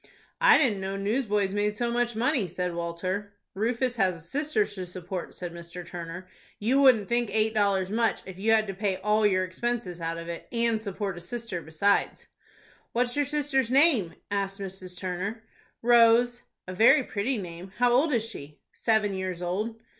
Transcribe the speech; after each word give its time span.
"I 0.41 0.57
didn't 0.57 0.81
know 0.81 0.97
newsboys 0.97 1.53
made 1.53 1.77
so 1.77 1.91
much 1.91 2.15
money," 2.15 2.47
said 2.47 2.73
Walter. 2.73 3.33
"Rufus 3.53 3.97
has 3.97 4.17
a 4.17 4.21
sister 4.21 4.65
to 4.65 4.87
support," 4.87 5.31
said 5.35 5.53
Mr. 5.53 5.85
Turner. 5.85 6.27
"You 6.57 6.81
wouldn't 6.81 7.07
think 7.07 7.29
eight 7.31 7.53
dollars 7.53 7.91
much, 7.91 8.21
if 8.25 8.39
you 8.39 8.51
had 8.51 8.65
to 8.65 8.73
pay 8.73 8.97
all 8.97 9.27
your 9.27 9.43
expenses 9.43 10.01
out 10.01 10.17
of 10.17 10.27
it, 10.27 10.47
and 10.51 10.81
support 10.81 11.17
a 11.19 11.21
sister 11.21 11.61
besides." 11.61 12.25
"What 12.93 13.09
is 13.11 13.15
your 13.15 13.25
sister's 13.25 13.69
name?" 13.69 14.15
asked 14.31 14.59
Mrs. 14.59 14.97
Turner. 14.97 15.43
"Rose." 15.83 16.41
"A 16.67 16.73
very 16.73 17.03
pretty 17.03 17.37
name. 17.37 17.71
How 17.77 17.91
old 17.91 18.11
is 18.11 18.27
she?" 18.27 18.59
"Seven 18.73 19.13
years 19.13 19.43
old." 19.43 19.79